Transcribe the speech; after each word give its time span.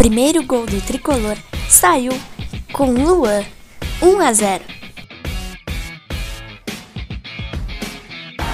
primeiro 0.00 0.42
gol 0.42 0.64
do 0.64 0.80
tricolor 0.80 1.36
saiu 1.68 2.10
com 2.72 2.90
Luan 2.90 3.44
1 4.00 4.18
a 4.20 4.32
0. 4.32 4.64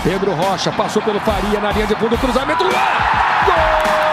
Pedro 0.02 0.34
Rocha 0.34 0.72
passou 0.72 1.00
pelo 1.02 1.20
Faria 1.20 1.60
na 1.60 1.70
linha 1.70 1.86
de 1.86 1.94
fundo, 1.94 2.18
cruzamento, 2.18 2.64
Luan! 2.64 2.72
Gol! 2.72 4.05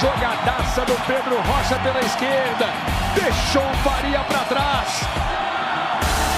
Jogadaça 0.00 0.80
do 0.86 0.94
Pedro 1.06 1.36
Rocha 1.42 1.78
pela 1.80 2.00
esquerda. 2.00 2.72
Deixou 3.14 3.62
o 3.62 3.76
Faria 3.84 4.20
para 4.20 4.38
trás. 4.44 5.02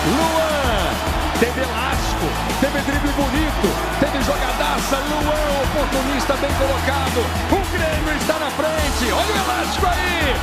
Luan. 0.04 1.38
Teve 1.38 1.60
elástico. 1.60 2.26
Teve 2.60 2.80
drible 2.80 3.12
bonito. 3.12 3.68
Teve 4.00 4.20
jogadaça. 4.24 4.96
Luan, 4.96 5.62
oportunista 5.62 6.34
bem 6.38 6.50
colocado. 6.54 7.20
O 7.52 7.62
Grêmio 7.70 8.16
está 8.16 8.34
na 8.40 8.50
frente. 8.50 9.12
Olha 9.12 9.32
o 9.32 9.44
elástico 9.44 9.86
aí. 9.86 10.34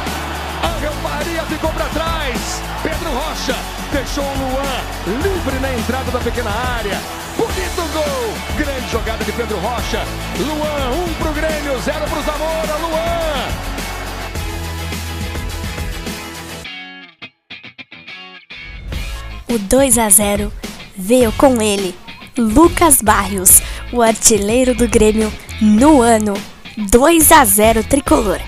Angel 0.64 0.94
Faria 1.04 1.44
ficou 1.44 1.72
para 1.72 1.86
trás. 1.88 2.62
Pedro 2.81 3.12
Rocha 3.12 3.56
deixou 3.92 4.23
o 4.23 4.38
Luan 4.38 5.00
livre 5.17 5.59
na 5.59 5.73
entrada 5.73 6.09
da 6.12 6.20
pequena 6.20 6.52
área. 6.52 6.98
Bonito 7.36 7.81
gol! 7.94 8.34
Grande 8.58 8.92
jogada 8.92 9.23
de 9.23 9.31
Pedro 9.31 9.58
Rocha. 9.59 10.06
Luan, 10.40 10.92
um 10.92 11.14
pro 11.16 11.31
Grêmio, 11.34 11.80
zero 11.80 12.06
pro 12.06 12.22
Zamora. 12.22 12.59
2 19.68 19.98
a 19.98 20.10
0 20.10 20.52
veio 20.98 21.32
com 21.34 21.62
ele, 21.62 21.96
Lucas 22.38 23.02
Barrios, 23.02 23.62
o 23.92 24.02
artilheiro 24.02 24.74
do 24.74 24.88
Grêmio 24.88 25.32
no 25.62 26.02
ano 26.02 26.34
2 26.78 27.32
a 27.32 27.44
0 27.44 27.84
tricolor. 27.84 28.40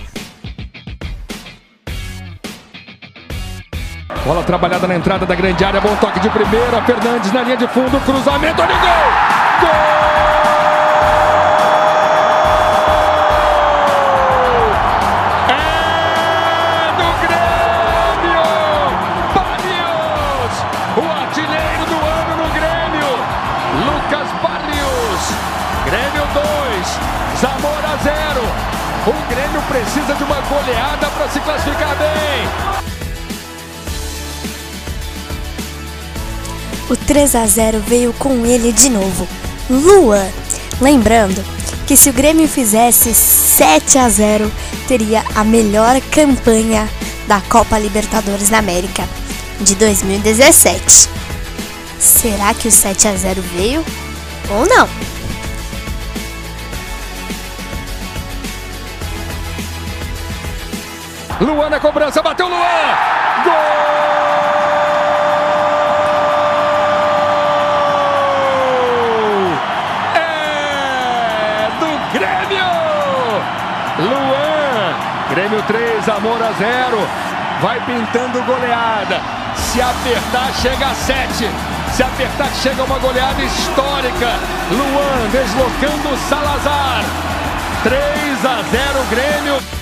Bola 4.23 4.43
trabalhada 4.43 4.87
na 4.87 4.95
entrada 4.95 5.25
da 5.25 5.35
grande 5.35 5.65
área, 5.65 5.81
bom 5.81 5.95
toque 5.95 6.19
de 6.19 6.29
primeira. 6.29 6.81
Fernandes 6.83 7.31
na 7.33 7.41
linha 7.41 7.57
de 7.57 7.67
fundo, 7.67 7.99
cruzamento, 8.05 8.61
olha 8.61 8.75
o 8.75 8.79
gol! 8.79 9.69
Gol! 9.69 9.90
O 29.03 29.29
Grêmio 29.29 29.59
precisa 29.63 30.13
de 30.13 30.23
uma 30.23 30.39
goleada 30.41 31.07
para 31.07 31.27
se 31.27 31.39
classificar 31.39 31.97
bem. 31.97 32.81
O 36.87 36.95
3 36.95 37.35
a 37.35 37.47
0 37.47 37.79
veio 37.79 38.13
com 38.13 38.45
ele 38.45 38.71
de 38.71 38.89
novo, 38.89 39.27
Luan. 39.67 40.27
Lembrando 40.79 41.43
que 41.87 41.97
se 41.97 42.11
o 42.11 42.13
Grêmio 42.13 42.47
fizesse 42.47 43.11
7 43.15 43.97
a 43.97 44.07
0, 44.07 44.51
teria 44.87 45.23
a 45.33 45.43
melhor 45.43 45.99
campanha 46.11 46.87
da 47.27 47.41
Copa 47.41 47.79
Libertadores 47.79 48.49
da 48.49 48.59
América 48.59 49.09
de 49.61 49.73
2017. 49.73 51.09
Será 51.99 52.53
que 52.53 52.67
o 52.67 52.71
7 52.71 53.07
a 53.07 53.15
0 53.15 53.41
veio 53.55 53.83
ou 54.47 54.67
não? 54.67 54.87
Luan 61.41 61.71
na 61.71 61.79
cobrança, 61.79 62.21
bateu 62.21 62.47
Luan! 62.47 62.59
Gol! 63.43 63.51
É 70.13 71.67
do 71.79 71.87
Grêmio! 72.13 72.63
Luan! 73.97 74.95
Grêmio 75.31 75.63
3, 75.63 76.09
Amor 76.09 76.43
a 76.43 76.51
0. 76.51 77.07
Vai 77.59 77.79
pintando 77.87 78.43
goleada. 78.43 79.19
Se 79.55 79.81
apertar, 79.81 80.53
chega 80.61 80.85
a 80.85 80.93
7. 80.93 81.49
Se 81.91 82.03
apertar, 82.03 82.53
chega 82.53 82.83
uma 82.83 82.99
goleada 82.99 83.41
histórica. 83.41 84.29
Luan 84.69 85.27
deslocando 85.31 86.15
Salazar. 86.29 87.03
3 87.83 88.45
a 88.45 88.61
0 88.61 89.05
Grêmio. 89.09 89.80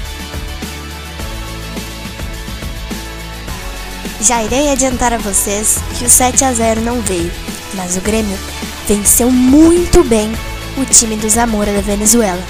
Já 4.21 4.43
irei 4.43 4.69
adiantar 4.69 5.13
a 5.13 5.17
vocês 5.17 5.77
que 5.97 6.05
o 6.05 6.09
7 6.09 6.43
a 6.43 6.53
0 6.53 6.81
não 6.81 7.01
veio, 7.01 7.31
mas 7.73 7.95
o 7.95 8.01
Grêmio 8.01 8.37
venceu 8.87 9.31
muito 9.31 10.03
bem 10.03 10.31
o 10.77 10.85
time 10.85 11.15
do 11.15 11.29
Zamora 11.29 11.71
da 11.73 11.81
Venezuela. 11.81 12.43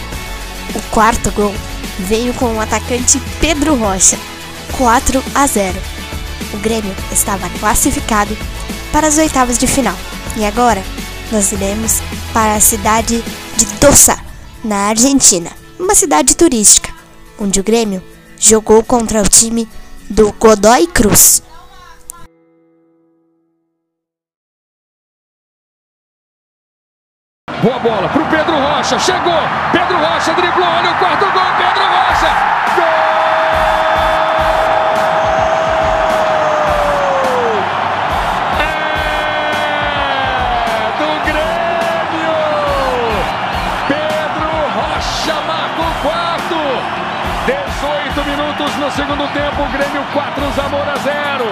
O 0.75 0.81
quarto 0.91 1.31
gol 1.31 1.53
veio 2.00 2.34
com 2.34 2.56
o 2.56 2.59
atacante 2.59 3.22
Pedro 3.40 3.75
Rocha, 3.75 4.18
4 4.78 5.24
a 5.35 5.46
0. 5.46 5.80
O 6.53 6.57
Grêmio 6.57 6.96
estava 7.12 7.50
classificado 7.59 8.36
para 8.91 9.07
as 9.07 9.18
oitavas 9.18 9.57
de 9.57 9.68
final. 9.68 9.96
E 10.36 10.46
agora 10.46 10.84
nós 11.31 11.51
iremos 11.51 12.00
para 12.34 12.56
a 12.56 12.59
cidade 12.59 13.24
de 13.56 13.66
Doça, 13.80 14.18
na 14.63 14.88
Argentina, 14.88 15.51
uma 15.80 15.96
cidade 15.96 16.36
turística, 16.36 16.94
onde 17.40 17.59
o 17.59 17.63
Grêmio 17.63 18.03
jogou 18.38 18.84
contra 18.84 19.22
o 19.22 19.28
time 19.28 19.68
do 20.09 20.34
Godoy 20.34 20.88
Cruz. 20.88 21.44
Boa 27.61 27.77
bola 27.79 28.07
pro 28.09 28.25
Pedro 28.25 28.57
Rocha. 28.57 28.97
Chegou. 28.99 29.33
Pedro 29.71 29.97
Rocha 29.97 30.33
driblou. 30.33 30.67
Olha 30.67 30.91
o 30.91 30.95
quarto 30.95 31.25
gol. 31.25 31.51
Pedro 31.57 31.83
Rocha. 31.83 32.27
É 38.59 38.61
do 40.97 41.09
Grêmio. 41.25 42.35
Pedro 43.88 44.51
Rocha 44.75 45.35
marca 45.45 45.81
o 45.81 45.83
quarto. 46.01 46.59
18 47.45 48.23
minutos 48.29 48.71
no 48.77 48.89
segundo 48.91 49.27
tempo. 49.33 49.65
Grêmio 49.73 50.03
4, 50.13 50.51
Zamora 50.55 50.95
0. 50.97 51.45